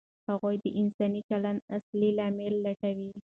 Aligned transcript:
هغوی 0.29 0.55
د 0.63 0.65
انساني 0.81 1.21
چلند 1.29 1.59
اصلي 1.77 2.09
لاملونه 2.17 2.59
لټول. 2.65 3.13